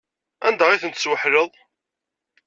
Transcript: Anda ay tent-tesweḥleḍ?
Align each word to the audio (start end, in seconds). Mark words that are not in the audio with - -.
Anda 0.47 0.65
ay 0.69 0.79
tent-tesweḥleḍ? 0.81 1.51